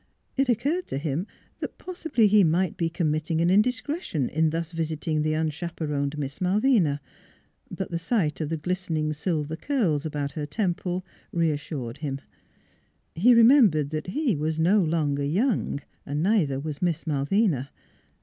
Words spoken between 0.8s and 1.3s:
to him